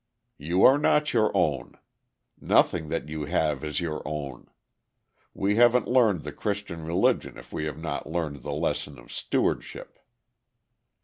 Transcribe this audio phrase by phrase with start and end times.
[0.39, 1.75] "You are not your own.
[2.39, 4.49] Nothing that you have is your own.
[5.31, 9.99] We haven't learned the Christian religion if we have not learned the lesson of stewardship.